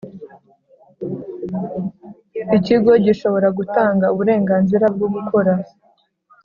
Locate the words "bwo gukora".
4.95-5.53